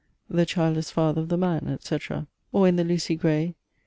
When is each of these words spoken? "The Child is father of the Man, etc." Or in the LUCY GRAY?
"The 0.31 0.47
Child 0.47 0.77
is 0.77 0.89
father 0.89 1.21
of 1.21 1.29
the 1.29 1.37
Man, 1.37 1.67
etc." 1.67 2.25
Or 2.51 2.67
in 2.67 2.75
the 2.75 2.83
LUCY 2.83 3.17
GRAY? 3.17 3.53